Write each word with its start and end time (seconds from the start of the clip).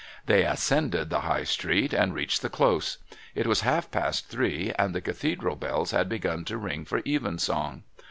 They 0.25 0.41
ascended 0.41 1.11
the 1.11 1.19
High 1.21 1.43
Street 1.43 1.93
and 1.93 2.15
reached 2.15 2.41
the 2.41 2.49
Close. 2.49 2.97
It 3.35 3.45
was 3.45 3.61
half 3.61 3.91
past 3.91 4.27
three, 4.29 4.73
and 4.79 4.95
the 4.95 4.99
Cathedral 5.01 5.55
bells 5.55 5.91
had 5.91 6.09
begun 6.09 6.43
to 6.45 6.57
ring 6.57 6.85
for 6.85 7.03
evensong. 7.05 7.83